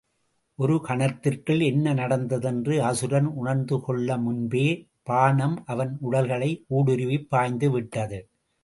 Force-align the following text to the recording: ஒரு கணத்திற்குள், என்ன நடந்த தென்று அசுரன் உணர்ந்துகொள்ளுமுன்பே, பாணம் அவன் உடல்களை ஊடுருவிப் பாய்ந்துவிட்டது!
ஒரு 0.59 0.75
கணத்திற்குள், 0.87 1.61
என்ன 1.63 1.93
நடந்த 1.93 2.39
தென்று 2.39 2.75
அசுரன் 2.83 3.29
உணர்ந்துகொள்ளுமுன்பே, 3.35 4.65
பாணம் 5.03 5.57
அவன் 5.67 5.93
உடல்களை 6.01 6.51
ஊடுருவிப் 6.69 7.29
பாய்ந்துவிட்டது! 7.31 8.21